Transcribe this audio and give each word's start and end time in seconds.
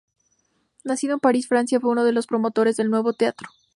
Nacido 0.83 1.13
en 1.13 1.19
París, 1.19 1.47
Francia, 1.47 1.79
fue 1.79 1.91
uno 1.91 2.03
de 2.03 2.11
los 2.11 2.25
promotores 2.25 2.75
del 2.75 2.89
nuevo 2.89 3.13
teatro. 3.13 3.49